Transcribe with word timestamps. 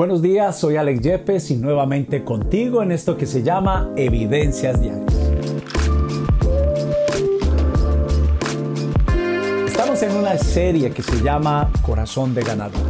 Buenos 0.00 0.22
días, 0.22 0.58
soy 0.58 0.76
Alex 0.76 1.02
Yepes 1.02 1.50
y 1.50 1.56
nuevamente 1.58 2.24
contigo 2.24 2.82
en 2.82 2.90
esto 2.90 3.18
que 3.18 3.26
se 3.26 3.42
llama 3.42 3.92
Evidencias 3.96 4.80
Diarias. 4.80 5.14
Estamos 9.66 10.02
en 10.02 10.16
una 10.16 10.38
serie 10.38 10.90
que 10.92 11.02
se 11.02 11.22
llama 11.22 11.70
Corazón 11.82 12.34
de 12.34 12.40
Ganador. 12.40 12.80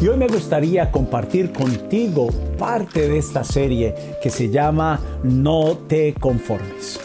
Y 0.00 0.06
hoy 0.06 0.16
me 0.16 0.28
gustaría 0.28 0.92
compartir 0.92 1.52
contigo 1.52 2.28
parte 2.56 3.08
de 3.08 3.18
esta 3.18 3.42
serie 3.42 3.92
que 4.22 4.30
se 4.30 4.48
llama 4.48 5.00
No 5.24 5.76
te 5.88 6.14
conformes. 6.14 7.00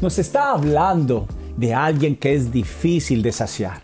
Nos 0.00 0.18
está 0.18 0.52
hablando 0.52 1.28
de 1.58 1.74
alguien 1.74 2.16
que 2.16 2.32
es 2.32 2.50
difícil 2.50 3.20
de 3.20 3.32
saciar. 3.32 3.82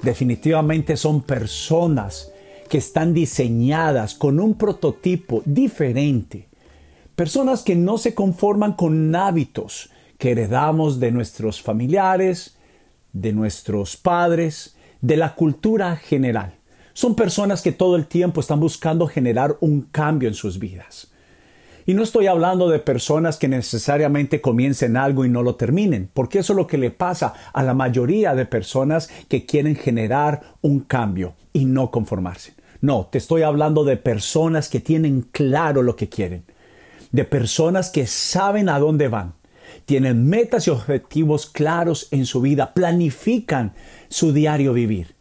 Definitivamente 0.00 0.96
son 0.96 1.20
personas 1.20 2.30
que 2.74 2.78
están 2.78 3.14
diseñadas 3.14 4.16
con 4.16 4.40
un 4.40 4.54
prototipo 4.54 5.42
diferente. 5.44 6.48
Personas 7.14 7.62
que 7.62 7.76
no 7.76 7.98
se 7.98 8.16
conforman 8.16 8.72
con 8.72 9.14
hábitos 9.14 9.90
que 10.18 10.32
heredamos 10.32 10.98
de 10.98 11.12
nuestros 11.12 11.62
familiares, 11.62 12.58
de 13.12 13.32
nuestros 13.32 13.96
padres, 13.96 14.76
de 15.00 15.16
la 15.16 15.36
cultura 15.36 15.94
general. 15.94 16.56
Son 16.94 17.14
personas 17.14 17.62
que 17.62 17.70
todo 17.70 17.94
el 17.94 18.08
tiempo 18.08 18.40
están 18.40 18.58
buscando 18.58 19.06
generar 19.06 19.56
un 19.60 19.82
cambio 19.82 20.28
en 20.28 20.34
sus 20.34 20.58
vidas. 20.58 21.12
Y 21.86 21.94
no 21.94 22.02
estoy 22.02 22.26
hablando 22.26 22.68
de 22.68 22.80
personas 22.80 23.36
que 23.36 23.46
necesariamente 23.46 24.40
comiencen 24.40 24.96
algo 24.96 25.24
y 25.24 25.28
no 25.28 25.44
lo 25.44 25.54
terminen, 25.54 26.10
porque 26.12 26.40
eso 26.40 26.54
es 26.54 26.56
lo 26.56 26.66
que 26.66 26.78
le 26.78 26.90
pasa 26.90 27.34
a 27.52 27.62
la 27.62 27.72
mayoría 27.72 28.34
de 28.34 28.46
personas 28.46 29.10
que 29.28 29.46
quieren 29.46 29.76
generar 29.76 30.56
un 30.60 30.80
cambio 30.80 31.36
y 31.52 31.66
no 31.66 31.92
conformarse. 31.92 32.63
No, 32.84 33.08
te 33.10 33.16
estoy 33.16 33.40
hablando 33.40 33.84
de 33.84 33.96
personas 33.96 34.68
que 34.68 34.78
tienen 34.78 35.22
claro 35.22 35.80
lo 35.80 35.96
que 35.96 36.10
quieren, 36.10 36.44
de 37.12 37.24
personas 37.24 37.88
que 37.88 38.06
saben 38.06 38.68
a 38.68 38.78
dónde 38.78 39.08
van, 39.08 39.32
tienen 39.86 40.26
metas 40.26 40.66
y 40.66 40.70
objetivos 40.70 41.46
claros 41.46 42.08
en 42.10 42.26
su 42.26 42.42
vida, 42.42 42.74
planifican 42.74 43.72
su 44.10 44.34
diario 44.34 44.74
vivir 44.74 45.14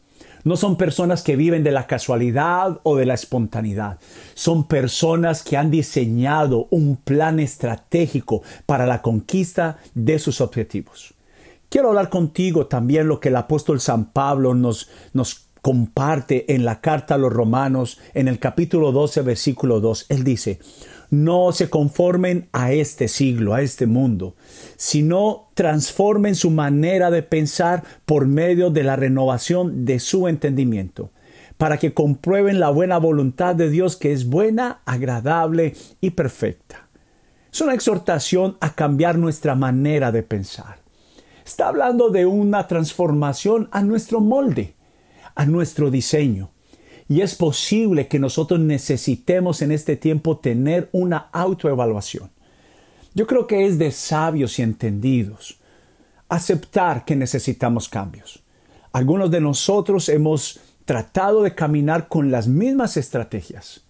no 0.43 0.57
son 0.57 0.75
personas 0.75 1.23
que 1.23 1.37
viven 1.37 1.63
de 1.63 1.71
la 1.71 1.87
casualidad 1.87 2.81
o 2.83 2.97
de 2.97 3.05
la 3.05 3.13
espontaneidad. 3.13 3.99
Son 4.33 4.67
personas 4.67 5.41
que 5.41 5.55
han 5.55 5.71
diseñado 5.71 6.67
un 6.69 6.97
plan 6.97 7.39
estratégico 7.39 8.41
para 8.65 8.85
la 8.85 9.01
conquista 9.01 9.77
de 9.93 10.19
sus 10.19 10.41
objetivos. 10.41 11.13
Quiero 11.69 11.87
hablar 11.87 12.09
contigo 12.09 12.67
también 12.67 13.07
lo 13.07 13.21
que 13.21 13.29
el 13.29 13.37
apóstol 13.37 13.79
San 13.79 14.11
Pablo 14.11 14.53
nos, 14.53 14.89
nos 15.13 15.47
comparte 15.63 16.53
en 16.53 16.65
la 16.65 16.81
carta 16.81 17.15
a 17.15 17.17
los 17.17 17.31
romanos 17.31 17.97
en 18.13 18.27
el 18.27 18.37
capítulo 18.37 18.91
12 18.91 19.21
versículo 19.21 19.79
2. 19.79 20.07
Él 20.09 20.25
dice, 20.25 20.59
no 21.09 21.53
se 21.53 21.69
conformen 21.69 22.49
a 22.51 22.73
este 22.73 23.07
siglo, 23.07 23.53
a 23.53 23.61
este 23.61 23.87
mundo, 23.87 24.35
sino 24.75 25.47
transformen 25.53 26.35
su 26.35 26.51
manera 26.51 27.11
de 27.11 27.23
pensar 27.23 27.81
por 28.05 28.27
medio 28.27 28.71
de 28.71 28.83
la 28.83 28.97
renovación 28.97 29.85
de 29.85 29.99
su 29.99 30.27
entendimiento, 30.27 31.11
para 31.57 31.77
que 31.77 31.93
comprueben 31.93 32.59
la 32.59 32.69
buena 32.69 32.97
voluntad 32.97 33.55
de 33.55 33.69
Dios 33.69 33.95
que 33.95 34.11
es 34.11 34.27
buena, 34.27 34.81
agradable 34.83 35.75
y 36.01 36.09
perfecta. 36.09 36.89
Es 37.53 37.61
una 37.61 37.73
exhortación 37.73 38.57
a 38.59 38.75
cambiar 38.75 39.17
nuestra 39.17 39.55
manera 39.55 40.11
de 40.11 40.23
pensar. 40.23 40.79
Está 41.45 41.69
hablando 41.69 42.09
de 42.09 42.25
una 42.25 42.67
transformación 42.67 43.69
a 43.71 43.81
nuestro 43.81 44.19
molde, 44.19 44.75
a 45.35 45.45
nuestro 45.45 45.91
diseño. 45.91 46.51
Y 47.09 47.21
es 47.21 47.35
posible 47.35 48.07
que 48.07 48.19
nosotros 48.19 48.59
necesitemos 48.59 49.61
en 49.61 49.71
este 49.71 49.95
tiempo 49.95 50.37
tener 50.37 50.89
una 50.91 51.29
autoevaluación. 51.31 52.31
Yo 53.13 53.27
creo 53.27 53.45
que 53.45 53.65
es 53.65 53.77
de 53.77 53.91
sabios 53.91 54.57
y 54.59 54.63
entendidos 54.63 55.59
aceptar 56.29 57.05
que 57.05 57.15
necesitamos 57.15 57.87
cambios. 57.87 58.41
Algunos 58.91 59.29
de 59.29 59.41
nosotros 59.41 60.09
hemos 60.09 60.59
tratado 60.85 61.43
de 61.43 61.53
caminar 61.53 62.07
con 62.07 62.31
las 62.31 62.47
mismas 62.47 62.97
estrategias, 62.97 63.85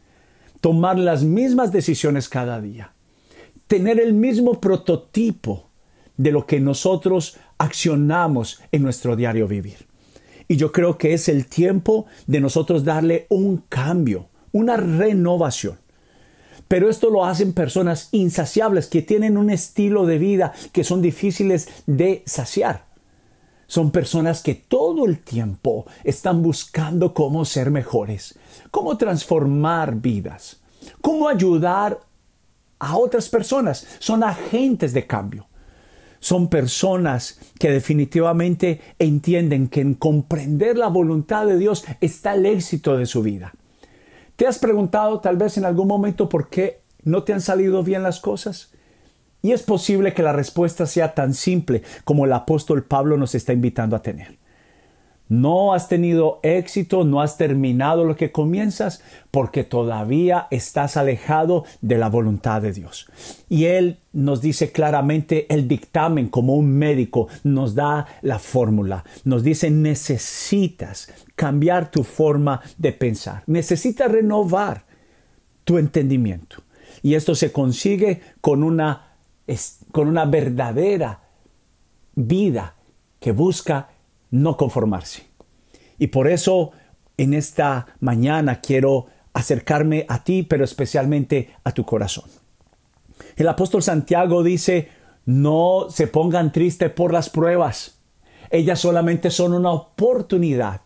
tomar 0.59 0.97
las 0.99 1.23
mismas 1.23 1.71
decisiones 1.71 2.27
cada 2.27 2.59
día, 2.59 2.93
tener 3.67 3.99
el 3.99 4.13
mismo 4.13 4.59
prototipo 4.59 5.69
de 6.17 6.31
lo 6.31 6.45
que 6.45 6.59
nosotros 6.59 7.37
accionamos 7.57 8.61
en 8.71 8.83
nuestro 8.83 9.15
diario 9.15 9.47
vivir. 9.47 9.92
Y 10.47 10.57
yo 10.57 10.71
creo 10.71 10.97
que 10.97 11.13
es 11.13 11.29
el 11.29 11.47
tiempo 11.47 12.05
de 12.27 12.39
nosotros 12.39 12.83
darle 12.83 13.27
un 13.29 13.57
cambio, 13.69 14.27
una 14.51 14.77
renovación. 14.77 15.77
Pero 16.67 16.89
esto 16.89 17.09
lo 17.09 17.25
hacen 17.25 17.53
personas 17.53 18.09
insaciables 18.11 18.87
que 18.87 19.01
tienen 19.01 19.37
un 19.37 19.49
estilo 19.49 20.05
de 20.05 20.17
vida 20.17 20.53
que 20.71 20.83
son 20.83 21.01
difíciles 21.01 21.69
de 21.85 22.23
saciar. 22.25 22.85
Son 23.67 23.91
personas 23.91 24.41
que 24.41 24.55
todo 24.55 25.05
el 25.05 25.19
tiempo 25.19 25.85
están 26.03 26.41
buscando 26.41 27.13
cómo 27.13 27.45
ser 27.45 27.71
mejores, 27.71 28.37
cómo 28.71 28.97
transformar 28.97 29.95
vidas, 29.95 30.61
cómo 31.01 31.27
ayudar 31.27 31.99
a 32.79 32.97
otras 32.97 33.29
personas. 33.29 33.87
Son 33.99 34.23
agentes 34.23 34.93
de 34.93 35.07
cambio 35.07 35.47
son 36.23 36.47
personas 36.47 37.37
que 37.59 37.69
definitivamente 37.69 38.79
entienden 38.97 39.67
que 39.67 39.81
en 39.81 39.93
comprender 39.93 40.77
la 40.77 40.87
voluntad 40.87 41.45
de 41.45 41.57
Dios 41.57 41.83
está 41.99 42.35
el 42.35 42.45
éxito 42.45 42.97
de 42.97 43.05
su 43.05 43.21
vida. 43.23 43.53
¿Te 44.37 44.47
has 44.47 44.57
preguntado 44.57 45.19
tal 45.19 45.35
vez 45.35 45.57
en 45.57 45.65
algún 45.65 45.89
momento 45.89 46.29
por 46.29 46.47
qué 46.47 46.79
no 47.03 47.23
te 47.23 47.33
han 47.33 47.41
salido 47.41 47.83
bien 47.83 48.03
las 48.03 48.21
cosas? 48.21 48.71
Y 49.41 49.51
es 49.51 49.63
posible 49.63 50.13
que 50.13 50.23
la 50.23 50.31
respuesta 50.31 50.85
sea 50.85 51.13
tan 51.13 51.33
simple 51.33 51.83
como 52.05 52.23
el 52.23 52.31
apóstol 52.31 52.85
Pablo 52.85 53.17
nos 53.17 53.35
está 53.35 53.51
invitando 53.51 53.97
a 53.97 54.01
tener. 54.01 54.37
No 55.29 55.73
has 55.73 55.87
tenido 55.87 56.39
éxito, 56.43 57.05
no 57.05 57.21
has 57.21 57.37
terminado 57.37 58.03
lo 58.03 58.15
que 58.15 58.31
comienzas 58.31 59.01
porque 59.31 59.63
todavía 59.63 60.47
estás 60.51 60.97
alejado 60.97 61.63
de 61.81 61.97
la 61.97 62.09
voluntad 62.09 62.61
de 62.61 62.73
Dios. 62.73 63.07
Y 63.49 63.65
Él 63.65 63.99
nos 64.11 64.41
dice 64.41 64.71
claramente 64.71 65.47
el 65.53 65.67
dictamen 65.67 66.27
como 66.27 66.55
un 66.55 66.77
médico, 66.77 67.29
nos 67.43 67.73
da 67.73 68.05
la 68.21 68.37
fórmula, 68.37 69.05
nos 69.23 69.43
dice 69.43 69.71
necesitas 69.71 71.11
cambiar 71.35 71.89
tu 71.89 72.03
forma 72.03 72.61
de 72.77 72.91
pensar, 72.91 73.43
necesitas 73.47 74.11
renovar 74.11 74.85
tu 75.63 75.77
entendimiento. 75.77 76.57
Y 77.01 77.15
esto 77.15 77.33
se 77.33 77.51
consigue 77.51 78.21
con 78.41 78.61
una, 78.61 79.15
con 79.91 80.09
una 80.09 80.25
verdadera 80.25 81.21
vida 82.15 82.75
que 83.19 83.31
busca 83.31 83.89
no 84.33 84.57
conformarse. 84.57 85.27
Y 85.99 86.07
por 86.07 86.27
eso 86.27 86.71
en 87.17 87.35
esta 87.35 87.85
mañana 87.99 88.61
quiero 88.61 89.05
acercarme 89.31 90.07
a 90.09 90.23
ti, 90.23 90.41
pero 90.41 90.63
especialmente 90.63 91.51
a 91.63 91.71
tu 91.71 91.85
corazón. 91.85 92.25
El 93.35 93.47
apóstol 93.47 93.83
Santiago 93.83 94.41
dice, 94.41 94.89
no 95.25 95.85
se 95.89 96.07
pongan 96.07 96.51
tristes 96.51 96.91
por 96.91 97.13
las 97.13 97.29
pruebas. 97.29 97.99
Ellas 98.49 98.79
solamente 98.79 99.29
son 99.29 99.53
una 99.53 99.71
oportunidad 99.71 100.81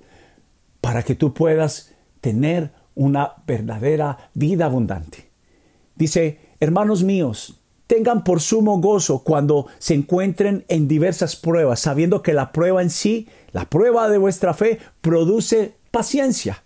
para 0.81 1.03
que 1.03 1.15
tú 1.15 1.33
puedas 1.33 1.95
tener 2.19 2.71
una 2.95 3.31
verdadera 3.45 4.29
vida 4.33 4.65
abundante. 4.65 5.29
Dice, 5.95 6.39
hermanos 6.59 7.03
míos, 7.03 7.56
tengan 7.87 8.23
por 8.23 8.41
sumo 8.41 8.79
gozo 8.79 9.23
cuando 9.23 9.67
se 9.79 9.93
encuentren 9.93 10.65
en 10.67 10.87
diversas 10.87 11.35
pruebas, 11.35 11.79
sabiendo 11.79 12.21
que 12.21 12.33
la 12.33 12.51
prueba 12.51 12.81
en 12.81 12.89
sí, 12.89 13.27
la 13.53 13.65
prueba 13.65 14.09
de 14.09 14.17
vuestra 14.17 14.53
fe, 14.53 14.79
produce 15.01 15.75
paciencia. 15.91 16.63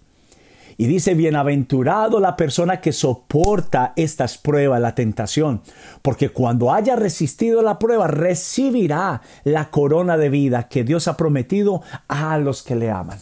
Y 0.78 0.88
dice, 0.88 1.14
bienaventurado 1.14 2.20
la 2.20 2.36
persona 2.36 2.82
que 2.82 2.92
soporta 2.92 3.94
estas 3.96 4.40
pruebas, 4.40 4.82
la 4.82 4.96
tentación, 4.96 5.62
porque 6.02 6.30
cuando 6.30 6.74
haya 6.74 6.96
resistido 6.96 7.62
la 7.62 7.78
prueba, 7.78 8.08
recibirá 8.08 9.22
la 9.44 9.70
corona 9.70 10.18
de 10.18 10.30
vida 10.30 10.68
que 10.68 10.84
Dios 10.84 11.08
ha 11.08 11.18
prometido 11.18 11.84
a 12.08 12.40
los 12.40 12.64
que 12.64 12.76
le 12.76 12.90
aman. 12.90 13.20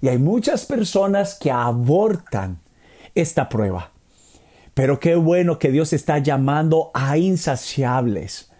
Y 0.00 0.08
hay 0.08 0.18
muchas 0.18 0.64
personas 0.64 1.34
que 1.34 1.50
abortan 1.50 2.60
esta 3.16 3.48
prueba 3.48 3.90
pero 4.80 4.98
qué 4.98 5.14
bueno 5.14 5.58
que 5.58 5.70
Dios 5.70 5.92
está 5.92 6.16
llamando 6.20 6.90
a 6.94 7.18
insaciables, 7.18 8.50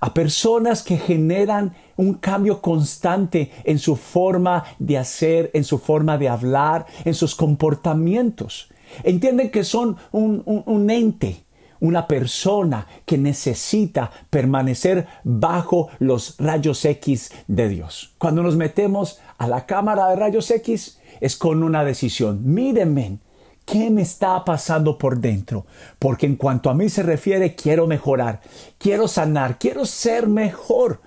a 0.00 0.12
personas 0.12 0.82
que 0.82 0.96
generan 0.96 1.76
un 1.96 2.14
cambio 2.14 2.60
constante 2.60 3.52
en 3.62 3.78
su 3.78 3.94
forma 3.94 4.64
de 4.80 4.98
hacer, 4.98 5.52
en 5.54 5.62
su 5.62 5.78
forma 5.78 6.18
de 6.18 6.28
hablar, 6.28 6.86
en 7.04 7.14
sus 7.14 7.36
comportamientos. 7.36 8.68
Entienden 9.04 9.52
que 9.52 9.62
son 9.62 9.96
un, 10.10 10.90
ente, 10.90 11.44
una 11.78 12.08
persona 12.08 12.88
que 13.06 13.16
necesita 13.16 14.10
permanecer 14.30 15.06
bajo 15.22 15.88
los 16.00 16.34
rayos 16.40 16.84
X 16.84 17.30
de 17.46 17.68
Dios. 17.68 18.16
Cuando 18.18 18.42
nos 18.42 18.56
metemos 18.56 19.20
a 19.38 19.46
la 19.46 19.66
cámara 19.66 20.08
de 20.08 20.16
rayos 20.16 20.50
X 20.50 20.98
es 21.20 21.36
con 21.36 21.62
una 21.62 21.84
decisión. 21.84 22.40
Mírenme, 22.42 23.20
¿Qué 23.64 23.90
me 23.90 24.02
está 24.02 24.44
pasando 24.44 24.98
por 24.98 25.18
dentro? 25.18 25.64
Porque 25.98 26.26
en 26.26 26.36
cuanto 26.36 26.68
a 26.68 26.74
mí 26.74 26.88
se 26.88 27.02
refiere, 27.02 27.54
quiero 27.54 27.86
mejorar, 27.86 28.40
quiero 28.78 29.08
sanar, 29.08 29.58
quiero 29.58 29.86
ser 29.86 30.28
mejor. 30.28 31.00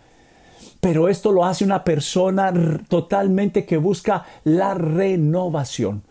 Pero 0.80 1.07
esto 1.07 1.31
lo 1.31 1.45
hace 1.45 1.63
una 1.63 1.83
persona 1.83 2.51
totalmente 2.88 3.65
que 3.65 3.77
busca 3.77 4.25
la 4.44 4.74
renovación. 4.74 6.04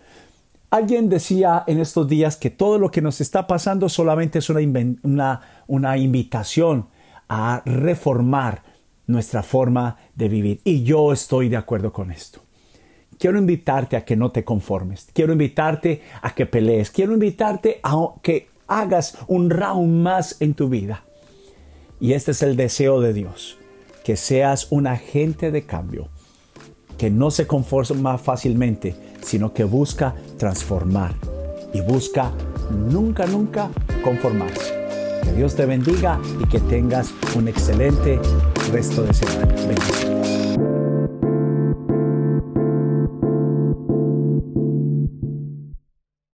Alguien 0.70 1.08
decía 1.08 1.64
en 1.66 1.78
estos 1.80 2.08
días 2.08 2.36
que 2.36 2.50
todo 2.50 2.78
lo 2.78 2.90
que 2.90 3.00
nos 3.00 3.20
está 3.20 3.46
pasando 3.46 3.88
solamente 3.88 4.40
es 4.40 4.50
una, 4.50 5.40
una, 5.66 5.96
invitación 5.96 6.88
a 7.28 7.62
reformar 7.64 8.62
nuestra 9.06 9.42
forma 9.42 9.96
de 10.14 10.28
vivir. 10.28 10.60
Y 10.64 10.82
yo 10.82 11.12
estoy 11.12 11.48
de 11.48 11.56
acuerdo 11.56 11.92
con 11.92 12.10
esto. 12.10 12.45
Quiero 13.18 13.38
invitarte 13.38 13.96
a 13.96 14.04
que 14.04 14.16
no 14.16 14.30
te 14.30 14.44
conformes. 14.44 15.08
Quiero 15.12 15.32
invitarte 15.32 16.02
a 16.20 16.34
que 16.34 16.46
pelees. 16.46 16.90
Quiero 16.90 17.14
invitarte 17.14 17.80
a 17.82 17.96
que 18.22 18.48
hagas 18.66 19.18
un 19.26 19.50
round 19.50 20.02
más 20.02 20.36
en 20.40 20.54
tu 20.54 20.68
vida. 20.68 21.04
Y 21.98 22.12
este 22.12 22.32
es 22.32 22.42
el 22.42 22.56
deseo 22.56 23.00
de 23.00 23.12
Dios. 23.12 23.58
Que 24.04 24.16
seas 24.16 24.70
un 24.70 24.86
agente 24.86 25.50
de 25.50 25.64
cambio. 25.64 26.08
Que 26.98 27.10
no 27.10 27.30
se 27.30 27.46
conforma 27.46 28.18
fácilmente, 28.18 28.94
sino 29.22 29.52
que 29.52 29.64
busca 29.64 30.14
transformar. 30.38 31.14
Y 31.72 31.80
busca 31.80 32.32
nunca, 32.70 33.26
nunca 33.26 33.70
conformarse. 34.02 34.74
Que 35.22 35.32
Dios 35.32 35.56
te 35.56 35.66
bendiga 35.66 36.20
y 36.42 36.46
que 36.48 36.60
tengas 36.60 37.12
un 37.34 37.48
excelente 37.48 38.20
resto 38.70 39.02
de 39.02 39.14
semana. 39.14 39.54
Bendiciones. 39.54 40.75